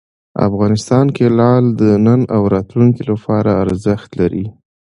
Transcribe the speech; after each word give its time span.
افغانستان 0.47 1.05
کې 1.15 1.25
لعل 1.37 1.65
د 1.81 1.83
نن 2.05 2.21
او 2.35 2.41
راتلونکي 2.53 3.03
لپاره 3.11 3.51
ارزښت 3.63 4.09
لري. 4.21 4.45